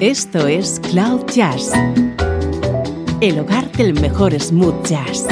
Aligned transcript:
Esto 0.00 0.48
es 0.48 0.80
Cloud 0.80 1.26
Jazz, 1.26 1.72
el 3.20 3.38
hogar 3.38 3.70
del 3.72 3.92
mejor 3.92 4.32
smooth 4.40 4.82
jazz, 4.88 5.26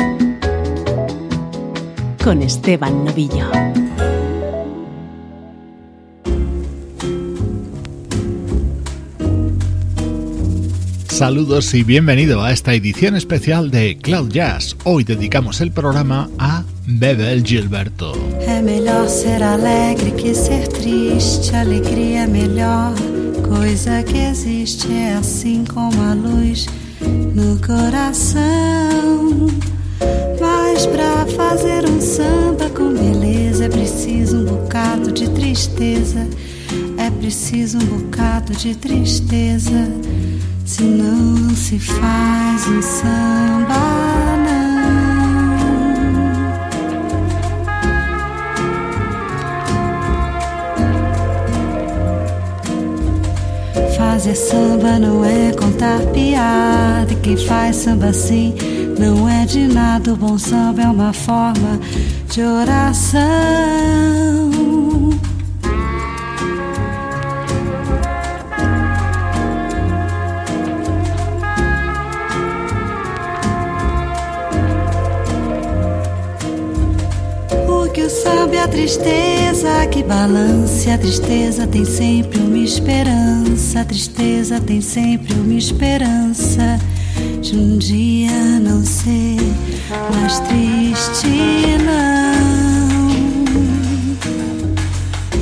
con 2.23 2.43
Esteban 2.43 3.07
Novillo. 3.07 3.51
Saludos 11.07 11.73
y 11.73 11.83
bienvenido 11.83 12.43
a 12.43 12.53
esta 12.53 12.75
edición 12.75 13.17
especial 13.17 13.71
de 13.71 13.97
Cloud 13.97 14.31
Jazz. 14.31 14.77
Hoy 14.85 15.03
dedicamos 15.03 15.63
el 15.63 15.73
programa 15.73 16.29
a 16.39 16.63
Bebel 16.87 17.43
Gilberto. 17.43 18.13
É 18.47 18.61
melhor 18.61 19.09
ser 19.09 19.43
alegre 19.43 20.13
que 20.13 20.35
ser 20.35 20.69
triste, 20.69 21.57
alegria 21.57 22.25
é 22.25 22.27
melhor 22.27 23.18
coisa 23.49 24.03
que 24.03 24.19
existe, 24.19 24.93
é 24.93 25.15
assim 25.15 25.65
como 25.65 26.01
a 26.03 26.15
luz 26.15 26.67
no 27.35 27.59
coração. 27.67 29.49
Mas 30.41 30.87
pra 30.87 31.27
fazer 31.27 31.89
um 31.89 32.01
samba 32.01 32.69
com 32.71 32.93
beleza 32.93 33.65
é 33.65 33.69
preciso 33.69 34.39
um 34.39 34.45
bocado 34.45 35.11
de 35.11 35.29
tristeza, 35.31 36.27
é 36.99 37.11
preciso 37.11 37.79
um 37.79 37.87
bocado 37.87 38.53
de 38.53 38.75
tristeza, 38.75 39.91
senão 40.65 41.17
não 41.49 41.57
se 41.57 41.79
faz 41.79 42.69
um 42.69 42.83
samba. 42.83 44.28
Fazer 54.19 54.35
samba 54.35 54.99
não 54.99 55.25
é 55.25 55.53
contar 55.53 56.01
piada. 56.13 57.13
E 57.13 57.17
quem 57.23 57.37
faz 57.37 57.77
samba 57.77 58.07
assim 58.07 58.53
não 58.99 59.29
é 59.29 59.47
de 59.47 59.69
nada. 59.69 60.13
O 60.13 60.17
bom 60.17 60.37
samba 60.37 60.83
é 60.83 60.89
uma 60.89 61.13
forma 61.13 61.79
de 62.29 62.43
oração. 62.43 64.28
Tristeza 78.69 79.87
que 79.91 80.03
balança. 80.03 80.95
A 80.95 80.99
tristeza 80.99 81.67
tem 81.67 81.85
sempre 81.85 82.39
uma 82.41 82.59
esperança. 82.59 83.81
A 83.81 83.85
tristeza 83.85 84.61
tem 84.61 84.81
sempre 84.81 85.35
uma 85.35 85.55
esperança 85.55 86.79
de 87.41 87.57
um 87.57 87.79
dia 87.79 88.61
não 88.61 88.85
ser 88.85 89.37
mais 90.15 90.39
triste, 90.41 91.29
não. 91.85 92.29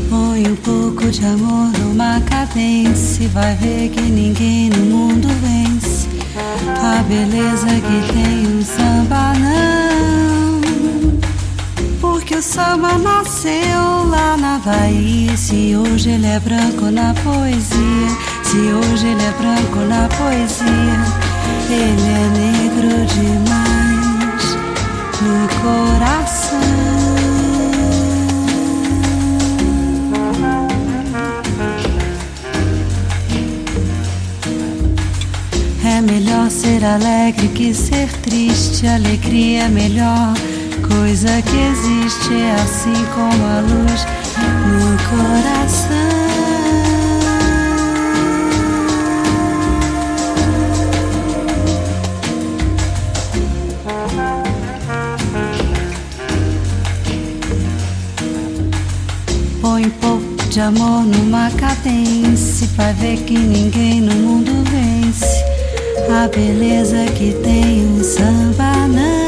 Põe 0.09 0.49
um 0.49 0.57
pouco 0.57 1.11
de 1.11 1.25
amor 1.25 1.73
numa 1.79 2.21
cadência 2.21 3.29
vai 3.29 3.55
ver 3.57 3.91
que 3.91 4.01
ninguém 4.01 4.71
no 4.71 4.85
mundo 4.87 5.29
vence 5.43 6.07
a 6.83 7.03
beleza 7.03 7.67
que 7.67 8.13
tem 8.13 8.47
um 8.47 8.63
samba, 8.63 9.26
Porque 12.27 12.39
o 12.39 12.43
samba 12.43 12.99
nasceu 12.99 14.05
lá 14.11 14.37
na 14.37 14.59
Bahia. 14.59 15.37
Se 15.37 15.77
hoje 15.77 16.11
ele 16.11 16.27
é 16.27 16.41
branco 16.41 16.91
na 16.91 17.15
poesia, 17.15 18.09
se 18.43 18.57
hoje 18.57 19.07
ele 19.07 19.23
é 19.23 19.31
branco 19.31 19.79
na 19.87 20.09
poesia, 20.09 20.67
ele 21.71 22.09
é 22.11 22.29
negro 22.35 23.07
demais 23.15 24.57
no 25.23 25.47
coração. 25.63 26.59
É 35.85 36.01
melhor 36.01 36.51
ser 36.51 36.85
alegre 36.85 37.47
que 37.51 37.73
ser 37.73 38.09
triste. 38.23 38.85
Alegria 38.85 39.63
é 39.63 39.69
melhor 39.69 40.35
coisa 40.89 41.43
que 41.43 41.59
existe. 41.59 42.35
É 42.35 42.55
assim 42.55 43.05
como 43.15 43.45
a 43.45 43.61
luz 43.61 44.07
no 44.67 44.97
coração. 45.11 46.17
Põe 59.61 59.87
um 59.87 59.91
pouco 59.91 60.49
de 60.49 60.61
amor 60.61 61.03
numa 61.03 61.51
cadência. 61.53 62.67
Vai 62.77 62.93
ver 62.95 63.17
que 63.25 63.39
ninguém 63.39 64.01
no 64.01 64.15
mundo 64.15 64.53
vence 64.71 65.45
a 66.11 66.29
beleza 66.29 67.05
que 67.17 67.33
tem 67.43 67.87
um 67.87 68.03
samba, 68.03 68.87
não. 68.89 69.26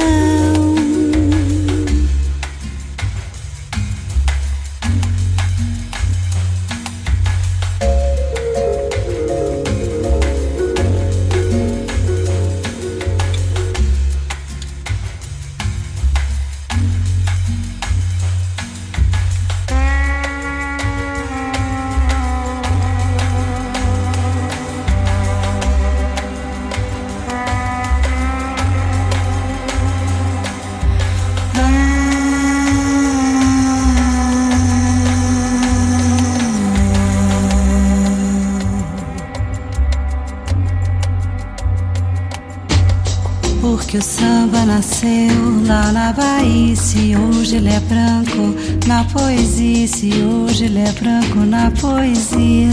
É 47.79 47.81
branco 47.81 48.55
na 48.87 49.05
poesia, 49.05 49.87
se 49.87 50.11
hoje 50.23 50.65
ele 50.65 50.81
é 50.81 50.93
branco 50.93 51.41
na 51.41 51.71
poesia, 51.71 52.71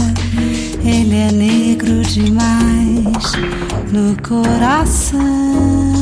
ele 0.84 1.16
é 1.16 1.32
negro 1.32 2.02
demais 2.02 3.32
no 3.92 4.16
coração. 4.22 5.95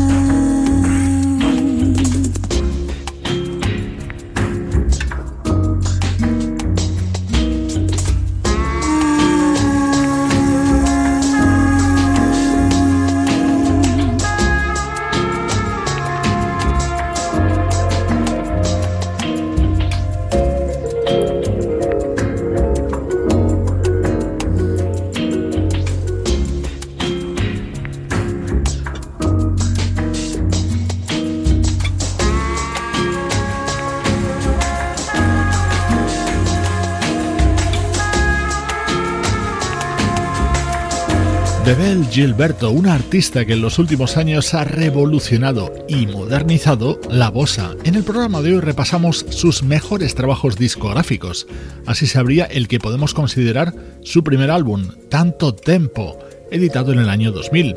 Bebel 41.84 42.06
Gilberto, 42.06 42.70
un 42.70 42.86
artista 42.86 43.44
que 43.44 43.52
en 43.52 43.60
los 43.60 43.78
últimos 43.78 44.16
años 44.16 44.54
ha 44.54 44.64
revolucionado 44.64 45.70
y 45.86 46.06
modernizado 46.06 46.98
la 47.10 47.28
bossa. 47.28 47.72
En 47.84 47.94
el 47.94 48.04
programa 48.04 48.40
de 48.40 48.54
hoy 48.54 48.60
repasamos 48.60 49.26
sus 49.28 49.62
mejores 49.62 50.14
trabajos 50.14 50.56
discográficos. 50.56 51.46
Así 51.84 52.06
se 52.06 52.18
abría 52.18 52.46
el 52.46 52.68
que 52.68 52.78
podemos 52.78 53.12
considerar 53.12 53.74
su 54.02 54.24
primer 54.24 54.50
álbum, 54.50 54.88
Tanto 55.10 55.54
Tempo, 55.54 56.18
editado 56.50 56.90
en 56.90 57.00
el 57.00 57.10
año 57.10 57.32
2000. 57.32 57.74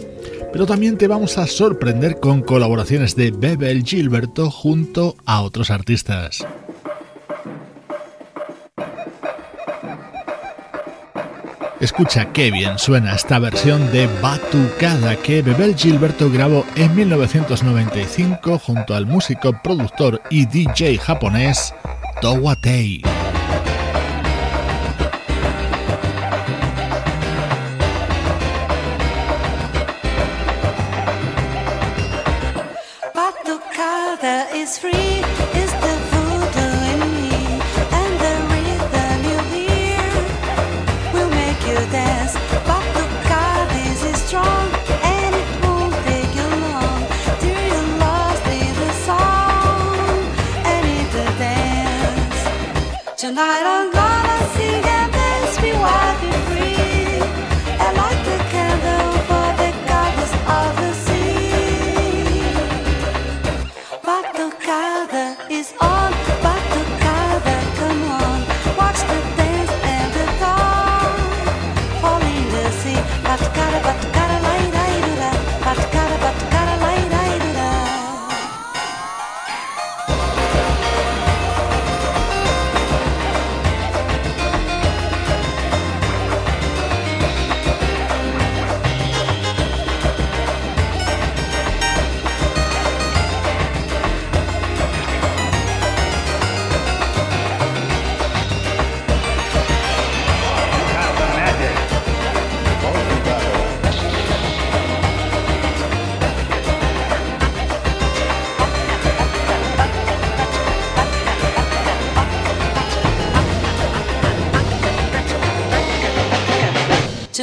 Pero 0.53 0.65
también 0.65 0.98
te 0.98 1.10
vamos 1.10 1.38
a 1.38 1.45
sorprender 1.45 2.21
con 2.21 2.44
colaboraciones 2.44 3.13
de 3.18 3.31
Bebel 3.31 3.83
Gilberto 3.83 4.50
junto 4.50 5.18
a 5.25 5.42
otros 5.42 5.69
artistas. 5.69 6.48
Escucha 11.88 12.34
qué 12.34 12.51
bien 12.51 12.78
suena 12.78 13.16
esta 13.16 13.39
versión 13.39 13.94
de 13.94 14.07
Batucada 14.22 15.16
que 15.16 15.42
Bebel 15.42 15.74
Gilberto 15.74 16.30
grabó 16.30 16.66
en 16.75 16.94
1995 16.94 18.60
junto 18.60 18.94
al 18.94 19.06
músico, 19.06 19.54
productor 19.63 20.22
y 20.30 20.45
DJ 20.48 20.98
japonés 20.98 21.74
Towatei. 22.22 23.16
that 53.38 53.66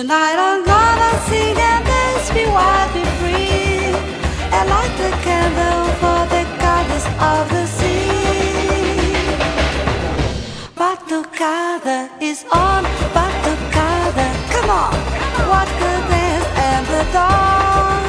Tonight 0.05 0.37
I'm 0.37 0.63
gonna 0.67 1.13
sing 1.29 1.57
and 1.57 1.83
dance, 1.83 2.29
be 2.29 2.45
wild, 2.45 2.93
be 2.93 3.01
free, 3.25 3.89
and 4.53 4.69
light 4.69 4.93
the 5.01 5.09
candle 5.25 5.89
for 5.97 6.21
the 6.29 6.45
goddess 6.61 7.07
of 7.25 7.49
the 7.49 7.65
sea. 7.65 8.05
Batucada 10.77 12.11
is 12.21 12.45
on, 12.53 12.85
Batucada, 13.17 14.29
come 14.53 14.69
on, 14.69 14.93
what 15.49 15.69
good 15.81 16.05
dance 16.13 16.49
and 16.69 16.85
the 16.93 17.03
dawn, 17.17 18.05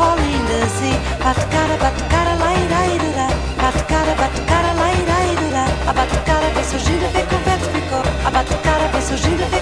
fall 0.00 0.16
in 0.16 0.42
the 0.48 0.64
sea. 0.80 0.96
Batucada, 1.20 1.76
Batucada, 1.76 2.32
lai, 2.40 2.56
lai, 2.72 2.92
dura, 3.04 3.28
Batucada, 3.60 4.14
Batucada, 4.16 4.72
lai, 4.80 4.96
lai, 5.12 5.36
dura, 5.36 5.64
a 5.90 5.92
Batucada 5.92 6.48
vem 6.54 6.64
surgindo, 6.64 7.06
vem 7.12 7.26
com 7.26 7.36
vento, 7.44 7.68
ficou, 7.68 8.02
a 8.24 8.30
Batucada 8.30 8.88
vem 8.88 9.02
surgindo, 9.02 9.44
vem 9.50 9.57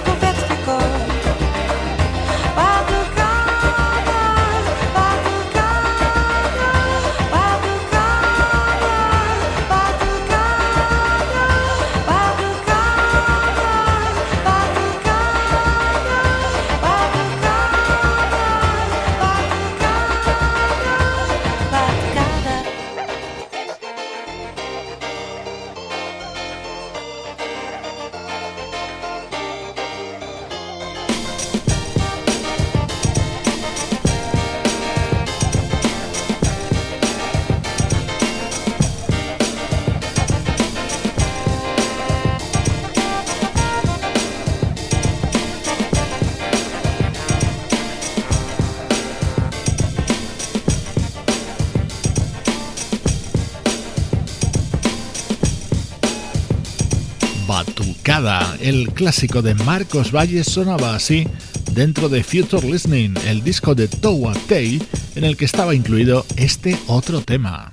el 58.66 58.92
clásico 58.92 59.42
de 59.42 59.54
Marcos 59.54 60.10
Valles 60.10 60.48
sonaba 60.48 60.96
así 60.96 61.24
dentro 61.72 62.08
de 62.08 62.24
Future 62.24 62.68
Listening, 62.68 63.14
el 63.28 63.44
disco 63.44 63.76
de 63.76 63.86
Towa 63.86 64.34
Tei, 64.48 64.82
en 65.14 65.22
el 65.22 65.36
que 65.36 65.44
estaba 65.44 65.72
incluido 65.72 66.26
este 66.36 66.76
otro 66.88 67.20
tema. 67.20 67.70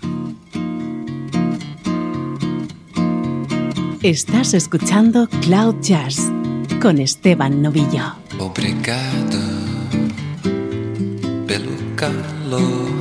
Estás 4.04 4.54
escuchando 4.54 5.28
Cloud 5.42 5.78
Jazz 5.82 6.32
con 6.80 7.00
Esteban 7.00 7.64
Novillo. 7.64 8.14
Obrigado 8.38 9.40
pelo 11.48 11.72
calor. 11.96 12.93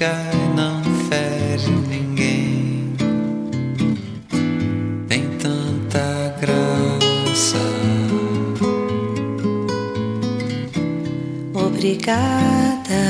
Cai 0.00 0.34
não 0.56 0.82
fere 1.10 1.70
ninguém. 1.86 2.96
Tem 5.06 5.28
tanta 5.36 6.34
graça. 6.40 7.58
Obrigada, 11.52 13.02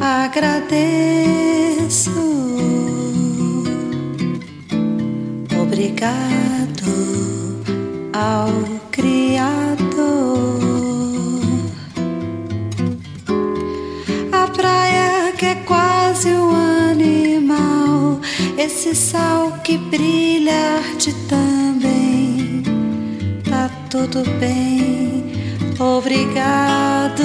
agradeço. 0.00 0.90
Obrigado 5.56 6.90
ao 8.12 8.50
Criador. 8.90 9.67
Esse 18.88 18.94
sal 18.94 19.52
que 19.64 19.76
brilha 19.76 20.78
arte 20.78 21.12
também. 21.28 22.62
Tá 23.48 23.70
tudo 23.90 24.22
bem, 24.38 25.32
obrigado. 25.78 27.24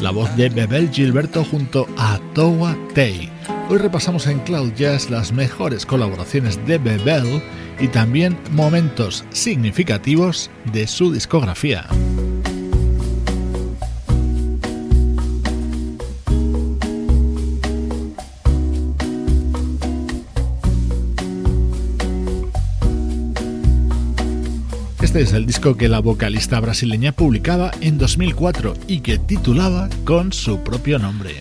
la 0.00 0.10
voz 0.10 0.34
de 0.36 0.48
Bebel 0.48 0.90
Gilberto 0.90 1.44
junto 1.44 1.86
a 1.98 2.18
Toa 2.34 2.76
Tay. 2.94 3.30
Hoy 3.68 3.78
repasamos 3.78 4.26
en 4.26 4.38
Cloud 4.40 4.72
Jazz 4.74 5.10
las 5.10 5.32
mejores 5.32 5.84
colaboraciones 5.84 6.64
de 6.66 6.78
Bebel 6.78 7.42
y 7.78 7.88
también 7.88 8.38
momentos 8.52 9.24
significativos 9.30 10.50
de 10.72 10.86
su 10.86 11.12
discografía. 11.12 11.86
Este 25.10 25.22
es 25.22 25.32
el 25.32 25.44
disco 25.44 25.76
que 25.76 25.88
la 25.88 25.98
vocalista 25.98 26.60
brasileña 26.60 27.10
publicaba 27.10 27.72
en 27.80 27.98
2004 27.98 28.74
y 28.86 29.00
que 29.00 29.18
titulaba 29.18 29.88
con 30.04 30.32
su 30.32 30.62
propio 30.62 31.00
nombre. 31.00 31.34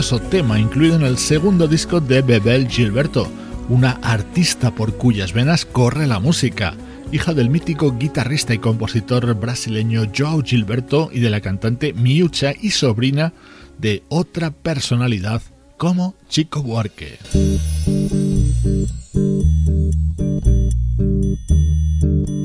Tema 0.00 0.58
incluido 0.58 0.96
en 0.96 1.02
el 1.02 1.18
segundo 1.18 1.68
disco 1.68 2.00
de 2.00 2.22
Bebel 2.22 2.68
Gilberto, 2.68 3.28
una 3.68 3.98
artista 4.02 4.74
por 4.74 4.96
cuyas 4.96 5.34
venas 5.34 5.66
corre 5.66 6.06
la 6.06 6.18
música, 6.18 6.74
hija 7.12 7.34
del 7.34 7.50
mítico 7.50 7.98
guitarrista 7.98 8.54
y 8.54 8.58
compositor 8.58 9.34
brasileño 9.34 10.10
Joao 10.16 10.42
Gilberto 10.42 11.10
y 11.12 11.20
de 11.20 11.28
la 11.28 11.42
cantante 11.42 11.92
Miucha 11.92 12.54
y 12.58 12.70
sobrina 12.70 13.34
de 13.78 14.02
otra 14.08 14.52
personalidad 14.52 15.42
como 15.76 16.14
Chico 16.30 16.62
Buarque. 16.62 17.18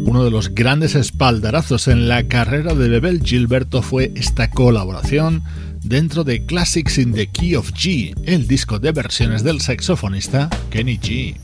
Uno 0.05 0.25
de 0.25 0.31
los 0.31 0.53
grandes 0.53 0.95
espaldarazos 0.95 1.87
en 1.87 2.09
la 2.09 2.27
carrera 2.27 2.75
de 2.75 2.89
Bebel 2.89 3.21
Gilberto 3.23 3.81
fue 3.81 4.11
esta 4.15 4.49
colaboración 4.49 5.43
dentro 5.85 6.23
de 6.23 6.45
Classics 6.45 6.97
in 6.97 7.13
the 7.13 7.27
Key 7.27 7.55
of 7.55 7.71
G, 7.71 8.13
el 8.25 8.47
disco 8.47 8.79
de 8.79 8.91
versiones 8.91 9.43
del 9.43 9.61
saxofonista 9.61 10.49
Kenny 10.69 10.97
G. 10.97 11.35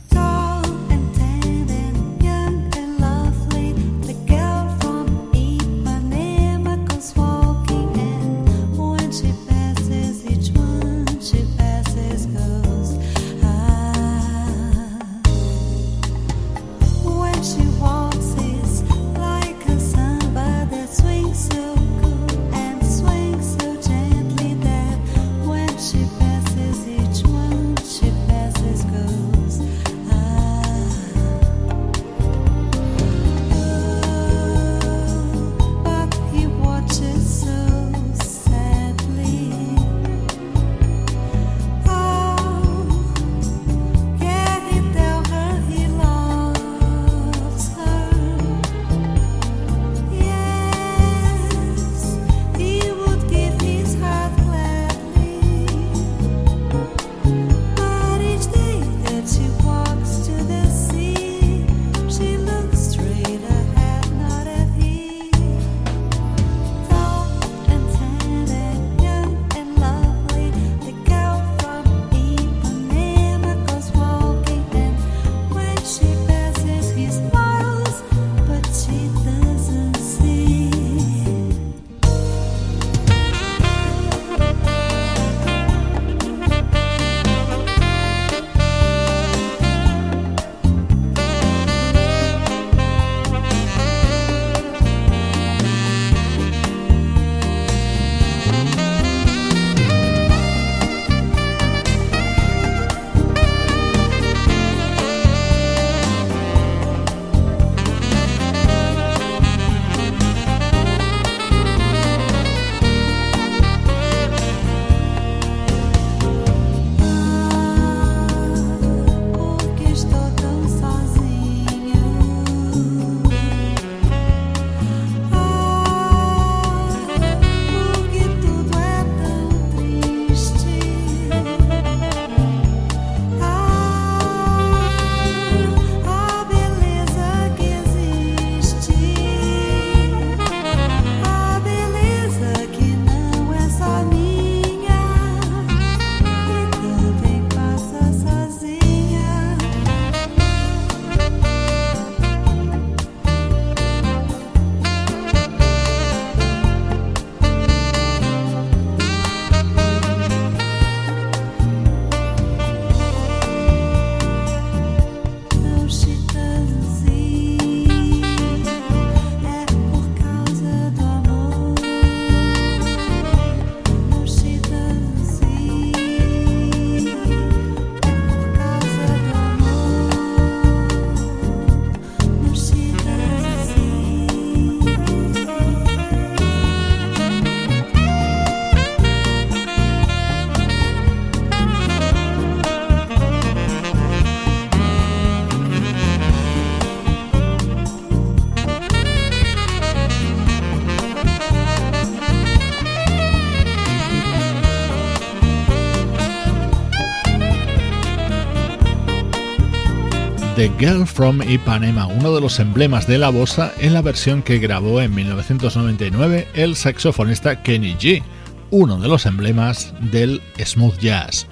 Girl 210.81 211.05
from 211.05 211.43
Ipanema, 211.43 212.07
uno 212.07 212.33
de 212.33 212.41
los 212.41 212.59
emblemas 212.59 213.05
de 213.05 213.19
la 213.19 213.29
bossa 213.29 213.71
en 213.77 213.93
la 213.93 214.01
versión 214.01 214.41
que 214.41 214.57
grabó 214.57 214.99
en 214.99 215.13
1999 215.13 216.47
el 216.55 216.75
saxofonista 216.75 217.61
Kenny 217.61 217.93
G, 217.93 218.23
uno 218.71 218.97
de 218.97 219.07
los 219.07 219.27
emblemas 219.27 219.93
del 220.11 220.41
smooth 220.57 220.97
jazz. 220.97 221.45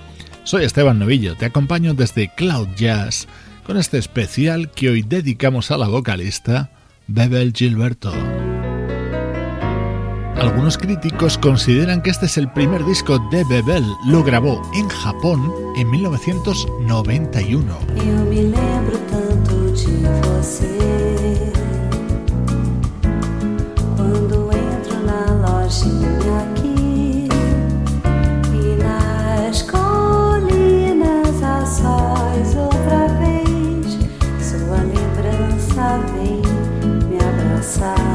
Soy 0.46 0.64
Esteban 0.64 0.98
Novillo, 0.98 1.36
te 1.36 1.46
acompaño 1.46 1.94
desde 1.94 2.34
Cloud 2.34 2.70
Jazz 2.76 3.28
con 3.68 3.78
este 3.78 4.00
especial 4.00 4.72
que 4.72 4.90
hoy 4.90 5.04
dedicamos 5.04 5.70
a 5.70 5.78
la 5.78 5.88
vocalista 5.88 6.72
Bebel 7.06 7.54
Gilberto. 7.56 8.12
Algunos 10.40 10.78
críticos 10.78 11.38
consideran 11.38 12.02
que 12.02 12.12
este 12.12 12.26
es 12.26 12.38
el 12.38 12.50
primer 12.52 12.86
disco 12.86 13.20
de 13.30 13.44
Bebel. 13.44 13.84
Lo 14.06 14.24
grabó 14.24 14.62
en 14.74 14.88
Japón 14.88 15.54
en 15.76 15.90
1991. 15.92 17.66
Eu 17.98 18.26
me 18.26 18.44
lembro 18.44 18.98
tanto 19.10 19.72
de 19.72 20.08
você 20.24 21.52
quando 23.98 24.50
entro 24.54 25.04
na 25.06 25.26
lojinha 25.46 26.40
aqui 26.40 27.28
e 28.56 28.80
outra 32.56 33.08
vez 33.20 33.98
sua 34.42 34.78
lembrança 34.78 36.00
vem 36.14 36.42
me 37.10 37.18
abraçar. 37.18 38.09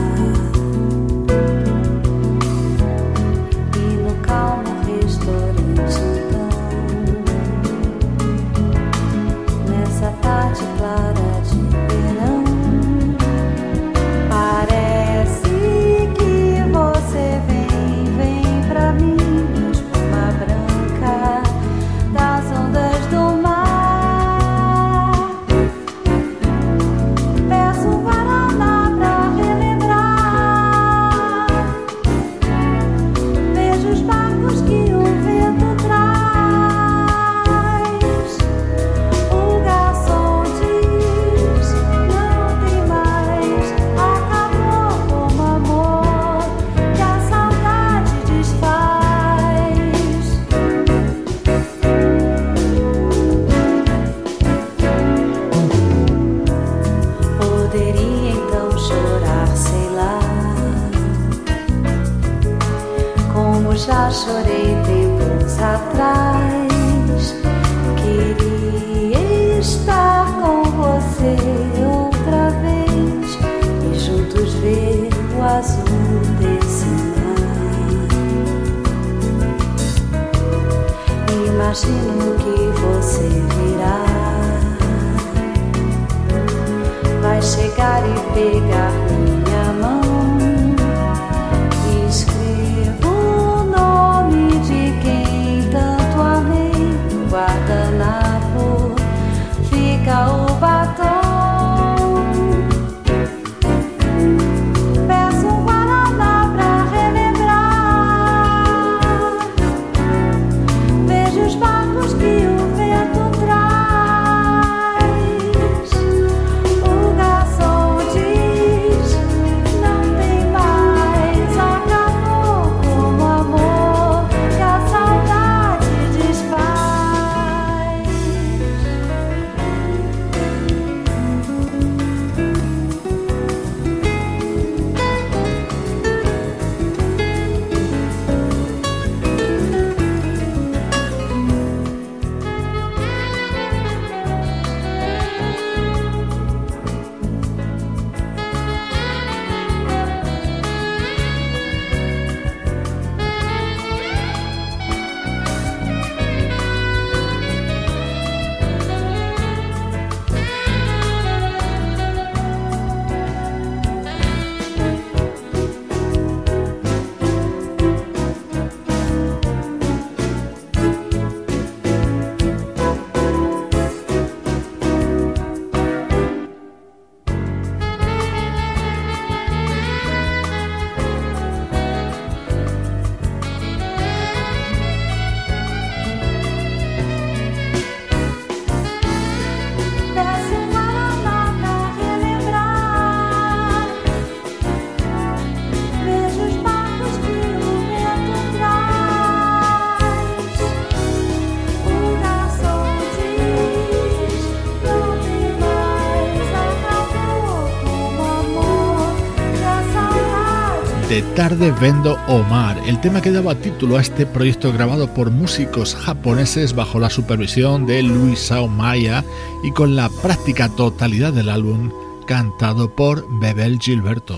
Tarde 211.36 211.72
Vendo 211.80 212.16
Omar, 212.28 212.80
el 212.86 213.00
tema 213.00 213.20
que 213.20 213.32
daba 213.32 213.56
título 213.56 213.96
a 213.96 214.00
este 214.00 214.24
proyecto 214.24 214.72
grabado 214.72 215.12
por 215.12 215.32
músicos 215.32 215.96
japoneses 215.96 216.76
bajo 216.76 217.00
la 217.00 217.10
supervisión 217.10 217.86
de 217.86 218.04
Luisao 218.04 218.68
Maya 218.68 219.24
y 219.64 219.72
con 219.72 219.96
la 219.96 220.08
práctica 220.22 220.68
totalidad 220.68 221.32
del 221.32 221.48
álbum 221.48 221.90
cantado 222.24 222.94
por 222.94 223.26
Bebel 223.40 223.80
Gilberto. 223.80 224.36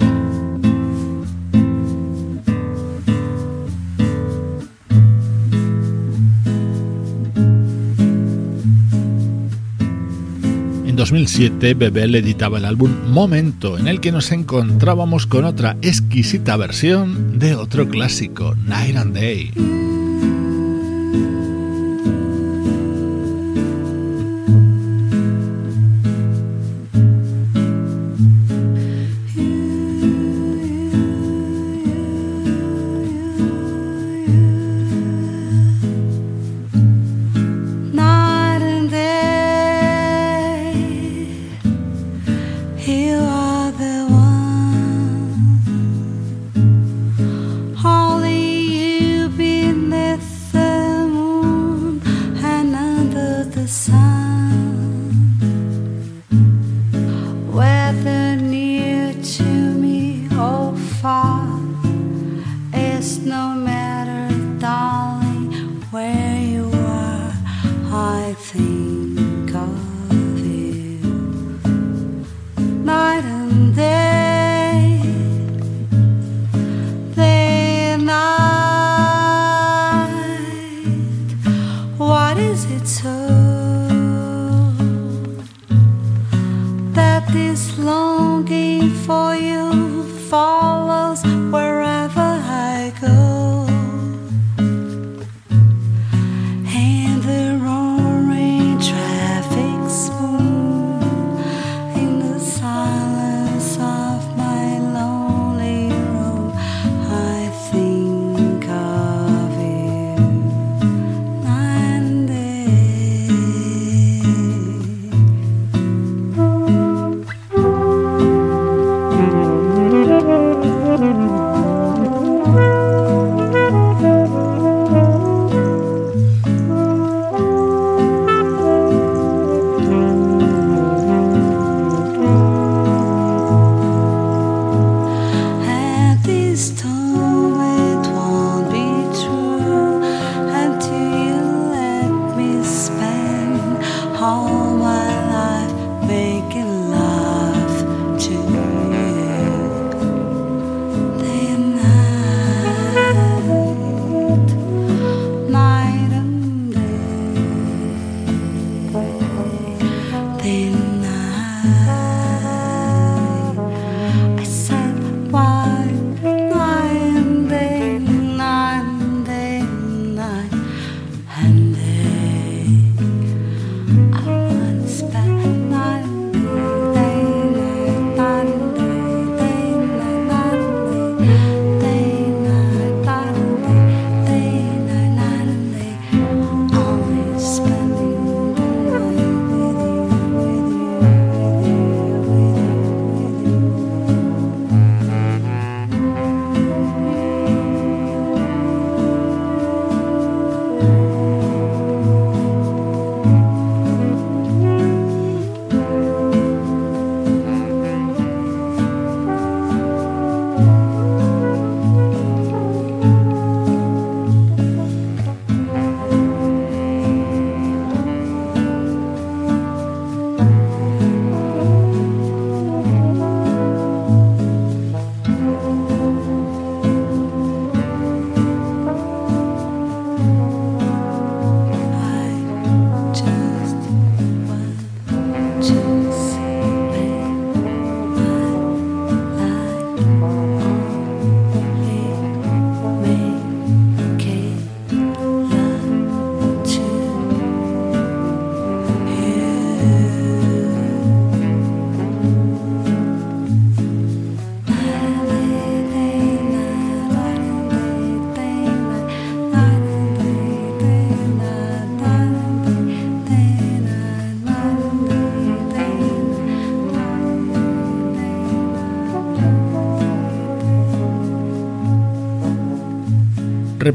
En 10.97 11.01
2007, 11.01 11.75
Bebel 11.75 12.15
editaba 12.15 12.57
el 12.57 12.65
álbum 12.65 12.91
Momento, 13.11 13.77
en 13.77 13.87
el 13.87 14.01
que 14.01 14.13
nos 14.13 14.33
encontrábamos 14.33 15.27
con 15.27 15.45
otra 15.45 15.77
exquisita 15.83 16.57
versión 16.57 17.39
de 17.39 17.55
otro 17.55 17.91
clásico, 17.91 18.55
Night 18.65 18.97
and 18.97 19.15
Day. 19.15 19.96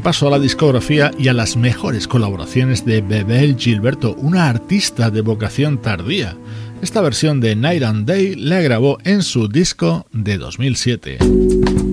Repaso 0.02 0.26
a 0.26 0.30
la 0.30 0.40
discografía 0.40 1.12
y 1.16 1.28
a 1.28 1.32
las 1.32 1.56
mejores 1.56 2.08
colaboraciones 2.08 2.84
de 2.84 3.02
Bebel 3.02 3.54
Gilberto, 3.56 4.16
una 4.16 4.48
artista 4.48 5.10
de 5.10 5.20
vocación 5.20 5.80
tardía. 5.80 6.36
Esta 6.82 7.00
versión 7.02 7.40
de 7.40 7.54
Night 7.54 7.84
and 7.84 8.04
Day 8.04 8.34
la 8.34 8.60
grabó 8.62 8.98
en 9.04 9.22
su 9.22 9.46
disco 9.46 10.04
de 10.10 10.38
2007. 10.38 11.91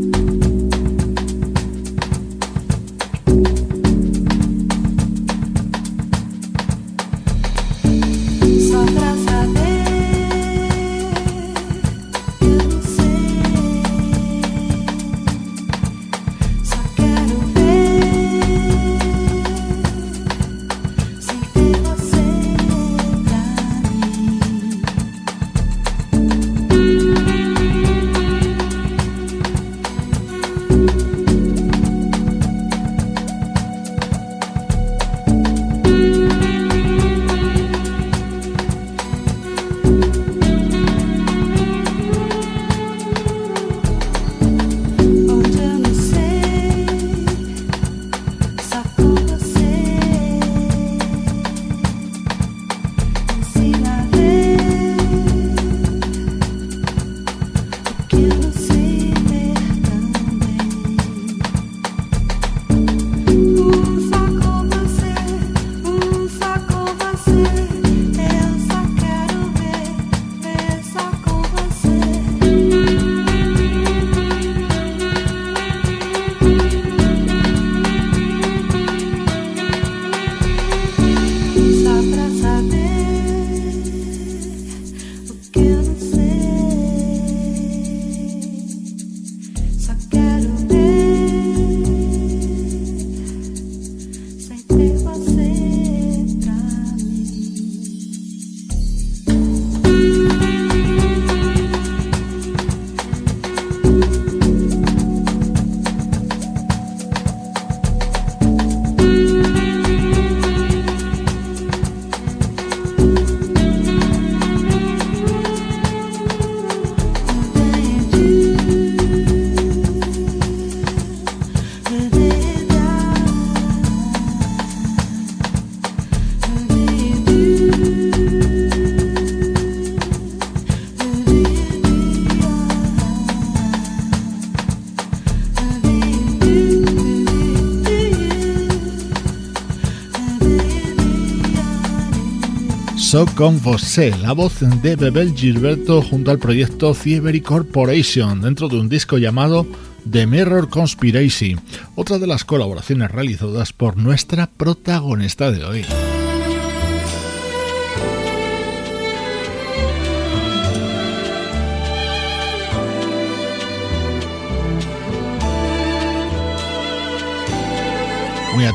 So 143.09 143.25
con 143.25 143.59
Vosé, 143.59 144.15
la 144.21 144.33
voz 144.33 144.59
de 144.59 144.95
Bebel 144.95 145.33
Gilberto 145.35 145.99
junto 145.99 146.29
al 146.29 146.37
proyecto 146.37 146.93
Thievery 146.93 147.41
Corporation 147.41 148.39
dentro 148.39 148.67
de 148.67 148.79
un 148.79 148.87
disco 148.87 149.17
llamado 149.17 149.65
The 150.07 150.27
Mirror 150.27 150.69
Conspiracy, 150.69 151.55
otra 151.95 152.19
de 152.19 152.27
las 152.27 152.45
colaboraciones 152.45 153.09
realizadas 153.09 153.73
por 153.73 153.97
nuestra 153.97 154.45
protagonista 154.45 155.49
de 155.49 155.65
hoy. 155.65 155.85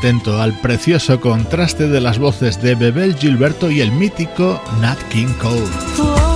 Atento 0.05 0.43
al 0.43 0.53
precioso 0.61 1.19
contraste 1.19 1.89
de 1.89 1.99
las 1.99 2.19
voces 2.19 2.61
de 2.61 2.75
Bebel 2.75 3.17
Gilberto 3.17 3.71
y 3.71 3.81
el 3.81 3.91
mítico 3.91 4.63
Nat 4.79 4.99
King 5.09 5.33
Cole. 5.41 6.34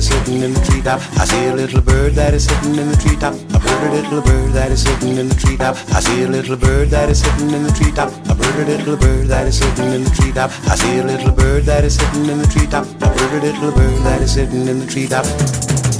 Is 0.00 0.08
sitting 0.08 0.40
in 0.40 0.54
the 0.54 0.60
treetop. 0.60 1.00
I 1.20 1.24
see 1.26 1.46
a 1.48 1.54
little 1.54 1.82
bird 1.82 2.14
that 2.14 2.32
is 2.32 2.44
sitting 2.44 2.74
in 2.76 2.88
the 2.88 2.96
treetop. 2.96 3.34
A 3.52 3.58
pretty 3.60 4.00
little 4.00 4.22
bird 4.22 4.52
that 4.52 4.72
is 4.72 4.82
sitting 4.82 5.16
in 5.18 5.28
the 5.28 5.34
treetop. 5.34 5.76
I 5.92 6.00
see 6.00 6.22
a 6.22 6.28
little 6.28 6.56
bird 6.56 6.88
that 6.88 7.10
is 7.10 7.20
sitting 7.20 7.50
in 7.50 7.62
the 7.64 7.72
treetop. 7.72 8.08
A 8.30 8.34
pretty 8.34 8.64
little 8.64 8.96
bird 8.96 9.26
that 9.28 9.46
is 9.46 9.58
sitting 9.58 9.92
in 9.92 10.04
the 10.04 10.10
treetop. 10.10 10.50
I 10.72 10.74
see 10.76 10.98
a 11.00 11.04
little 11.04 11.32
bird 11.32 11.64
that 11.64 11.84
is 11.84 11.96
sitting 11.96 12.26
in 12.32 12.38
the 12.38 12.46
treetop. 12.46 12.86
A 13.02 13.08
pretty 13.14 13.52
little 13.52 13.72
bird 13.72 14.00
that 14.06 14.22
is 14.22 14.32
sitting 14.32 14.66
in 14.68 14.78
the 14.80 14.86
treetop. 14.86 15.26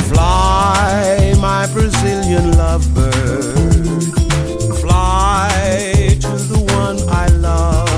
Fly, 0.09 1.35
my 1.39 1.67
Brazilian 1.75 2.53
lovebird. 2.57 4.01
Fly 4.81 6.17
to 6.25 6.33
the 6.53 6.61
one 6.81 6.99
I 7.23 7.27
love. 7.49 7.91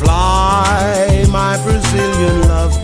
Fly, 0.00 1.26
my 1.28 1.60
Brazilian 1.62 2.40
lovebird. 2.48 2.79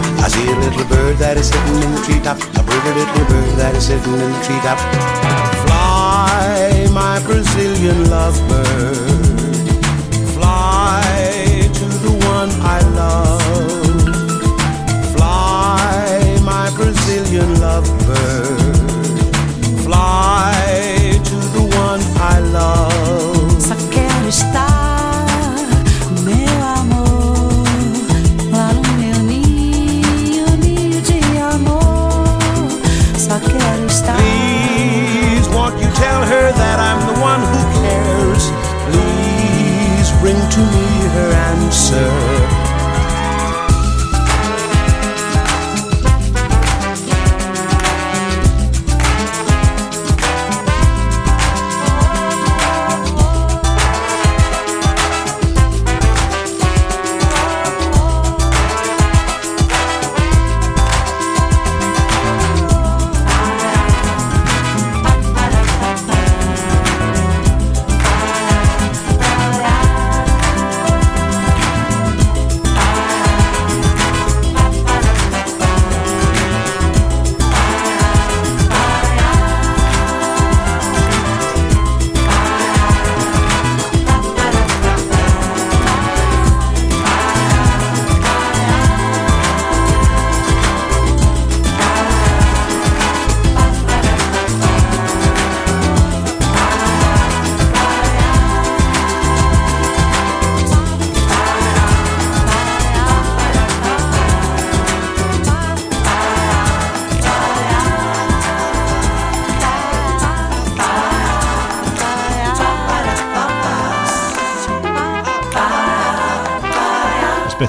Treetop. 0.00 0.24
I 0.24 0.28
see 0.28 0.50
a 0.50 0.56
little 0.56 0.84
bird 0.88 1.16
that 1.18 1.36
is 1.36 1.48
sitting 1.48 1.82
in 1.82 1.94
the 1.94 2.00
treetop. 2.02 2.38
A 2.38 2.62
pretty 2.62 2.90
little 2.98 3.24
bird 3.26 3.58
that 3.58 3.74
is 3.74 3.86
sitting 3.86 4.12
in 4.12 4.32
the 4.32 4.40
treetop. 4.44 4.78
Fly, 5.66 6.88
my 6.92 7.20
Brazilian 7.24 8.04
lovebird. 8.04 9.07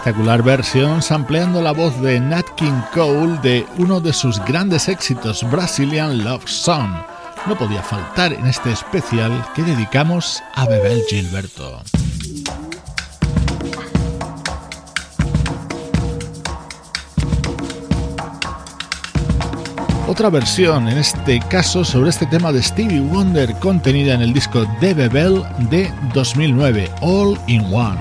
Espectacular 0.09 0.41
versión 0.41 1.03
sampleando 1.03 1.61
la 1.61 1.71
voz 1.71 2.01
de 2.01 2.19
Nat 2.19 2.47
King 2.55 2.81
Cole 2.95 3.37
de 3.43 3.63
uno 3.77 4.01
de 4.01 4.11
sus 4.11 4.43
grandes 4.43 4.87
éxitos, 4.87 5.47
Brazilian 5.51 6.23
Love 6.23 6.47
Song. 6.47 6.89
No 7.45 7.55
podía 7.55 7.83
faltar 7.83 8.33
en 8.33 8.47
este 8.47 8.71
especial 8.71 9.45
que 9.53 9.61
dedicamos 9.61 10.41
a 10.55 10.65
Bebel 10.65 11.03
Gilberto. 11.07 11.83
Otra 20.07 20.31
versión, 20.31 20.87
en 20.87 20.97
este 20.97 21.39
caso 21.39 21.85
sobre 21.85 22.09
este 22.09 22.25
tema 22.25 22.51
de 22.51 22.63
Stevie 22.63 23.01
Wonder 23.01 23.53
contenida 23.59 24.15
en 24.15 24.21
el 24.21 24.33
disco 24.33 24.65
de 24.81 24.95
Bebel 24.95 25.43
de 25.69 25.93
2009, 26.15 26.89
All 27.01 27.37
in 27.45 27.63
One. 27.71 27.99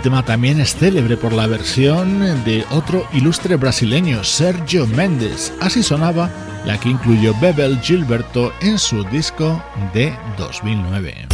Tema 0.00 0.24
también 0.24 0.60
es 0.60 0.76
célebre 0.76 1.16
por 1.16 1.32
la 1.32 1.46
versión 1.46 2.20
de 2.44 2.64
otro 2.70 3.06
ilustre 3.12 3.56
brasileño, 3.56 4.24
Sergio 4.24 4.86
Mendes. 4.86 5.52
Así 5.60 5.82
sonaba 5.82 6.30
la 6.64 6.78
que 6.78 6.88
incluyó 6.88 7.34
Bebel 7.40 7.78
Gilberto 7.80 8.52
en 8.60 8.78
su 8.78 9.04
disco 9.04 9.62
de 9.92 10.16
2009. 10.38 11.28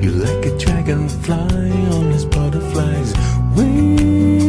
You're 0.00 0.12
like 0.12 0.46
a 0.46 0.56
dragonfly 0.58 1.34
on 1.34 2.10
his 2.12 2.24
butterfly's 2.24 3.12
wings. 3.56 4.47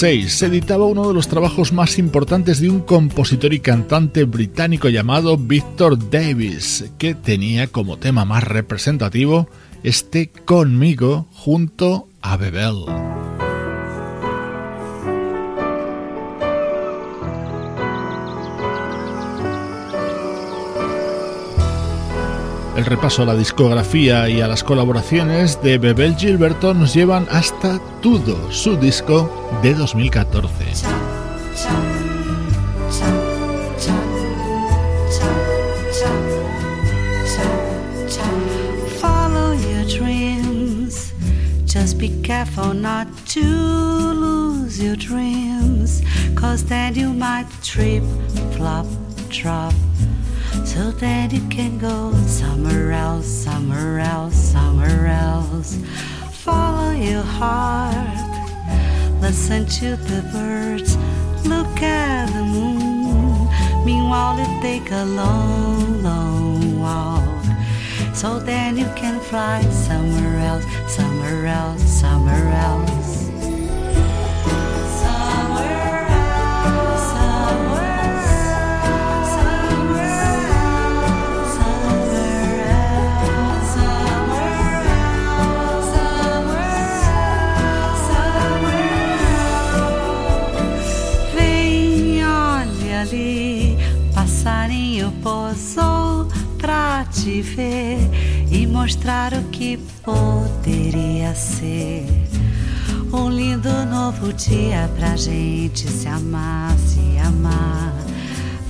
Se 0.00 0.46
editaba 0.46 0.86
uno 0.86 1.08
de 1.08 1.12
los 1.12 1.28
trabajos 1.28 1.74
más 1.74 1.98
importantes 1.98 2.58
de 2.58 2.70
un 2.70 2.80
compositor 2.80 3.52
y 3.52 3.60
cantante 3.60 4.24
británico 4.24 4.88
llamado 4.88 5.36
Victor 5.36 6.10
Davis, 6.10 6.90
que 6.96 7.14
tenía 7.14 7.66
como 7.66 7.98
tema 7.98 8.24
más 8.24 8.44
representativo 8.44 9.50
este 9.82 10.30
Conmigo 10.30 11.26
junto 11.34 12.08
a 12.22 12.38
Bebel. 12.38 13.29
El 22.80 22.86
repaso 22.86 23.24
a 23.24 23.26
la 23.26 23.36
discografía 23.36 24.26
y 24.30 24.40
a 24.40 24.48
las 24.48 24.64
colaboraciones 24.64 25.60
de 25.62 25.76
Bebel 25.76 26.16
Gilberto 26.16 26.72
nos 26.72 26.94
llevan 26.94 27.26
hasta 27.30 27.78
Tudo, 28.00 28.50
su 28.50 28.78
disco 28.78 29.30
de 29.62 29.74
2014. 29.74 30.64
Follow 38.98 39.52
your 39.52 39.84
dreams, 39.84 41.12
just 41.66 41.98
be 41.98 42.08
careful 42.22 42.72
not 42.72 43.08
to 43.26 43.42
lose 43.42 44.82
your 44.82 44.96
dreams, 44.96 46.00
cause 46.34 46.64
then 46.64 46.94
you 46.94 47.12
might 47.12 47.44
trip, 47.62 48.02
flop, 48.56 48.86
drop. 49.28 49.74
So 50.72 50.92
that 51.02 51.32
you 51.32 51.40
can 51.48 51.78
go 51.78 52.12
somewhere 52.28 52.92
else, 52.92 53.26
somewhere 53.26 53.98
else, 53.98 54.36
somewhere 54.36 55.08
else. 55.08 55.76
Follow 56.30 56.92
your 56.92 57.24
heart, 57.24 58.30
listen 59.20 59.66
to 59.66 59.96
the 59.96 60.22
birds, 60.32 60.96
look 61.44 61.82
at 61.82 62.26
the 62.32 62.44
moon. 62.44 63.48
Meanwhile, 63.84 64.38
you 64.38 64.62
take 64.62 64.92
a 64.92 65.04
long, 65.04 66.04
long 66.04 66.78
walk. 66.78 67.44
So 68.14 68.38
then 68.38 68.78
you 68.78 68.86
can 68.94 69.18
fly 69.18 69.62
somewhere 69.70 70.38
else, 70.38 70.64
somewhere 70.86 71.46
else, 71.46 71.82
somewhere 71.82 72.48
else. 72.52 72.99
Te 97.22 97.42
ver 97.42 97.98
e 98.50 98.66
mostrar 98.66 99.34
o 99.34 99.42
que 99.50 99.76
poderia 100.02 101.34
ser. 101.34 102.06
Um 103.12 103.28
lindo 103.28 103.68
novo 103.86 104.32
dia 104.32 104.90
pra 104.96 105.16
gente 105.16 105.86
se 105.86 106.08
amar, 106.08 106.74
se 106.78 107.18
amar. 107.18 107.92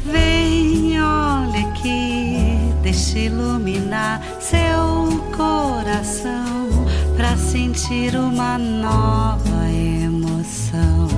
Vem, 0.05 1.01
olha 1.01 1.61
aqui, 1.68 2.59
deixa 2.82 3.20
iluminar 3.20 4.20
seu 4.40 5.22
coração 5.36 6.68
pra 7.16 7.36
sentir 7.36 8.16
uma 8.16 8.59
nova 8.59 9.68
emoção. 9.70 11.09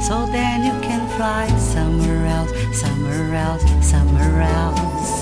So 0.00 0.24
then 0.30 0.66
you 0.66 0.74
can 0.82 1.04
fly 1.16 1.48
somewhere 1.58 2.26
else, 2.26 2.52
somewhere 2.78 3.34
else, 3.34 3.64
somewhere 3.84 4.42
else. 4.42 5.19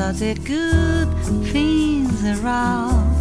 All 0.00 0.12
the 0.12 0.34
good 0.44 1.08
things 1.52 2.24
around 2.24 3.14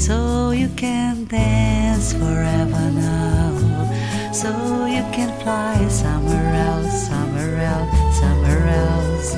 so 0.00 0.52
you 0.52 0.68
can 0.76 1.24
dance 1.26 2.12
forever 2.14 2.90
now. 2.90 4.32
So 4.32 4.50
you 4.86 5.02
can 5.12 5.30
fly 5.42 5.86
somewhere 5.88 6.54
else 6.54 7.08
somewhere 7.08 7.56
else 7.56 8.18
somewhere 8.20 8.66
else. 8.68 9.36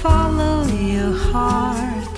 Follow 0.00 0.64
your 0.66 1.12
heart 1.12 2.14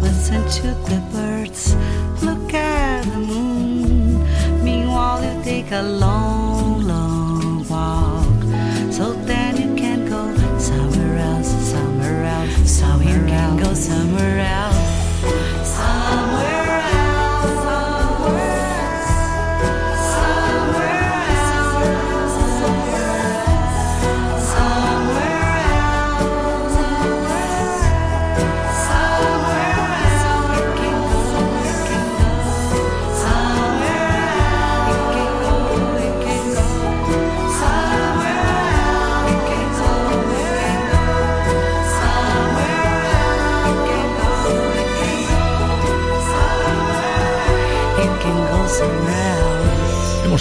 listen 0.00 0.42
to 0.58 0.68
the 0.88 1.00
birds 1.12 1.74
look 2.22 2.54
at 2.54 3.04
the 3.04 3.18
moon. 3.18 4.22
Meanwhile 4.62 5.24
you 5.24 5.42
take 5.42 5.72
a 5.72 5.82
long 5.82 6.31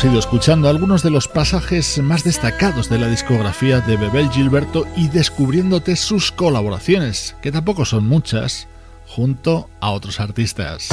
Hemos 0.02 0.14
ido 0.14 0.20
escuchando 0.20 0.68
algunos 0.68 1.04
de 1.04 1.12
los 1.12 1.28
pasajes 1.28 2.00
más 2.00 2.24
destacados 2.24 2.90
de 2.90 2.98
la 2.98 3.08
discografía 3.08 3.82
de 3.82 3.98
Bebel 3.98 4.32
Gilberto 4.32 4.88
y 4.96 5.10
descubriéndote 5.10 5.96
sus 5.96 6.32
colaboraciones, 6.32 7.36
que 7.44 7.52
tampoco 7.52 7.86
son 7.86 8.08
muchas, 8.08 8.68
junto 9.06 9.70
a 9.80 9.92
otros 9.92 10.20
artistas. 10.20 10.90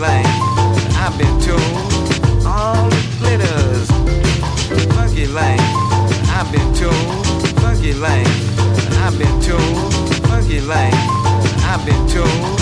I've 0.00 1.18
been 1.18 1.40
told. 1.40 2.46
All 2.46 2.88
the. 3.20 3.88
Funky 4.80 5.26
lane, 5.26 5.58
I've 6.30 6.50
been 6.52 6.74
told. 6.74 6.94
I've 9.02 9.18
been 9.18 9.40
I've 11.64 11.84
been. 11.84 12.57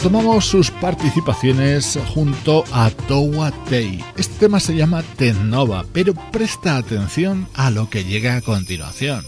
Retomamos 0.00 0.46
sus 0.46 0.70
participaciones 0.70 1.98
junto 2.14 2.64
a 2.72 2.88
Towa 3.06 3.50
Tei. 3.68 4.02
Este 4.16 4.34
tema 4.38 4.58
se 4.58 4.74
llama 4.74 5.02
Tennova, 5.16 5.84
pero 5.92 6.14
presta 6.32 6.78
atención 6.78 7.46
a 7.54 7.70
lo 7.70 7.90
que 7.90 8.02
llega 8.02 8.36
a 8.36 8.40
continuación. 8.40 9.22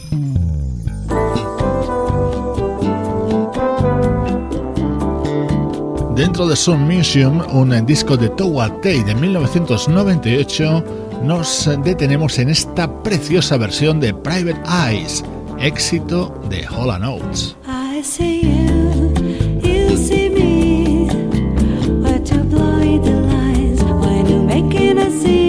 Dentro 6.17 6.49
de 6.49 6.57
Sun 6.57 6.89
Museum, 6.89 7.43
un 7.53 7.85
disco 7.85 8.17
de 8.17 8.31
Towa 8.31 8.81
Tei 8.81 9.03
de 9.03 9.15
1998, 9.15 10.85
nos 11.23 11.69
detenemos 11.85 12.39
en 12.39 12.49
esta 12.49 13.03
preciosa 13.03 13.59
versión 13.59 14.01
de 14.01 14.15
Private 14.15 14.63
Eyes, 14.89 15.23
éxito 15.59 16.35
de 16.49 16.67
Hola 16.67 16.99
Notes. 16.99 17.59
assim. 25.13 25.42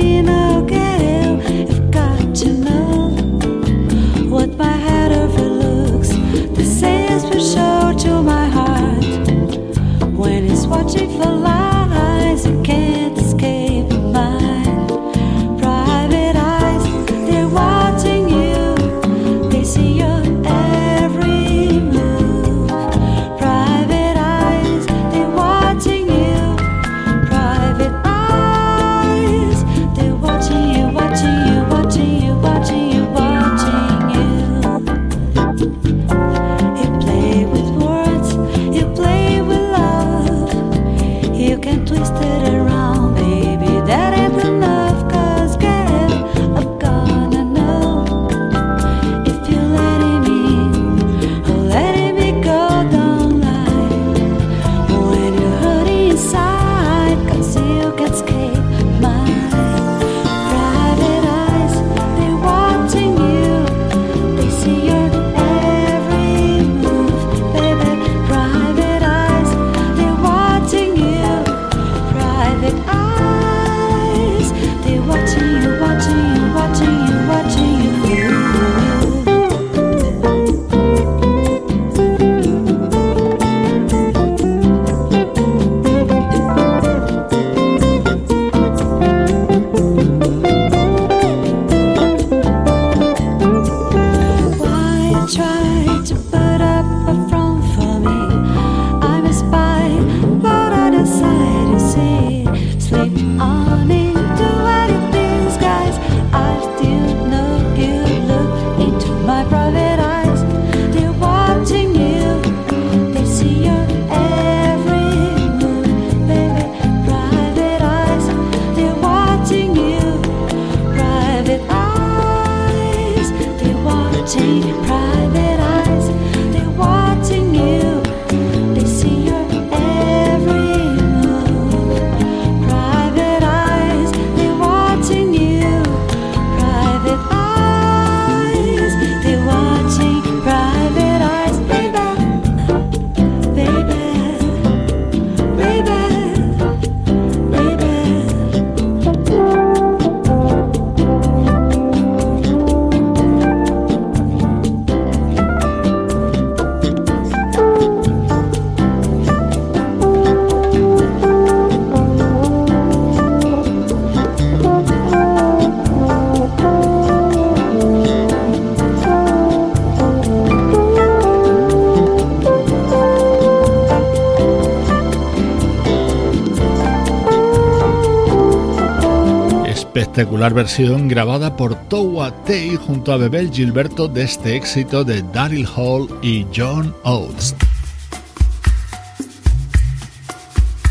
Espectacular 180.03 180.53
versión 180.53 181.07
grabada 181.07 181.55
por 181.55 181.75
Towa 181.87 182.43
Tei 182.43 182.75
junto 182.75 183.13
a 183.13 183.17
Bebel 183.17 183.49
Gilberto 183.51 184.09
de 184.09 184.23
este 184.23 184.57
éxito 184.57 185.05
de 185.05 185.21
Daryl 185.21 185.65
Hall 185.75 186.19
y 186.21 186.45
John 186.53 186.93
Oates. 187.03 187.55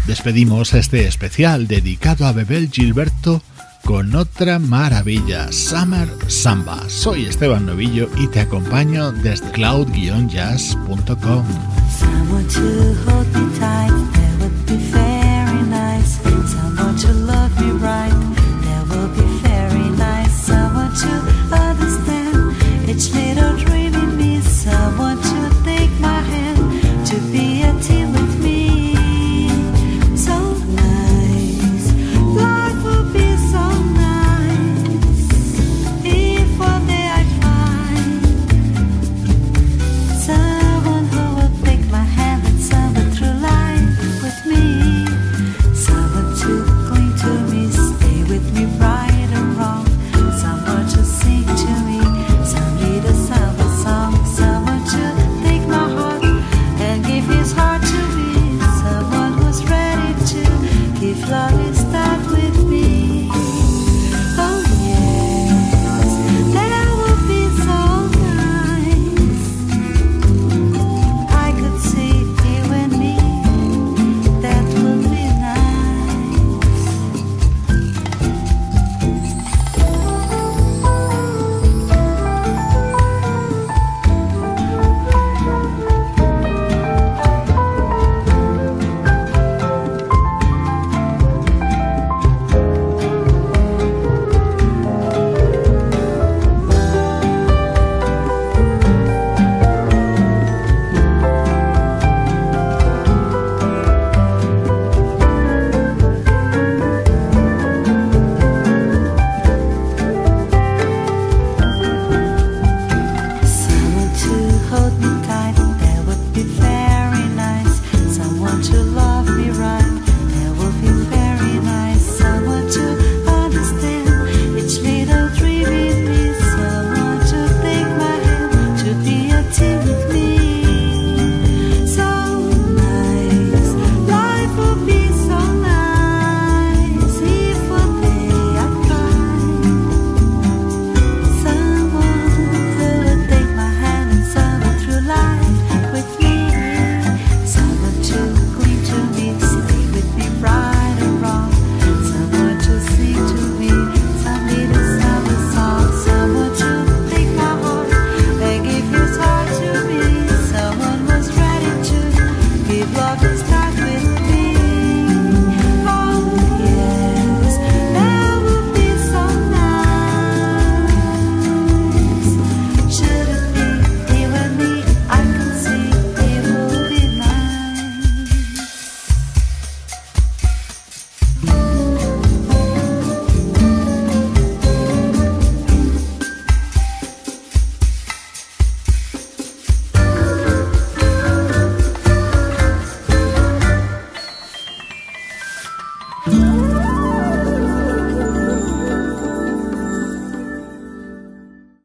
Despedimos 0.06 0.72
este 0.72 1.06
especial 1.06 1.68
dedicado 1.68 2.26
a 2.26 2.32
Bebel 2.32 2.70
Gilberto 2.70 3.42
con 3.84 4.14
otra 4.14 4.58
maravilla, 4.58 5.52
Summer 5.52 6.08
Samba. 6.28 6.88
Soy 6.88 7.26
Esteban 7.26 7.66
Novillo 7.66 8.08
y 8.16 8.28
te 8.28 8.40
acompaño 8.40 9.12
desde 9.12 9.50
cloud-jazz.com. 9.50 11.44